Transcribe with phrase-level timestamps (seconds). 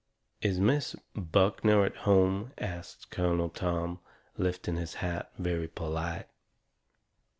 [0.41, 3.99] "Is Miss Buckner at home?" asts Colonel Tom,
[4.35, 6.25] lifting his hat very polite.